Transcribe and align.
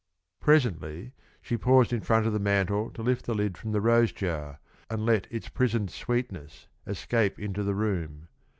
Presently 0.39 1.13
she 1.43 1.57
paused 1.59 1.93
in 1.93 2.01
front 2.01 2.25
of 2.25 2.33
the 2.33 2.39
mantel 2.39 2.89
to 2.93 3.03
lift 3.03 3.25
the 3.27 3.35
lid 3.35 3.55
from 3.55 3.71
the 3.71 3.79
rose 3.81 4.11
jar 4.11 4.57
and 4.89 5.05
let 5.05 5.27
its 5.29 5.47
prisoned 5.47 5.91
sweetness 5.91 6.65
escape 6.87 7.37
into 7.37 7.61
the 7.61 7.75
room. 7.75 8.27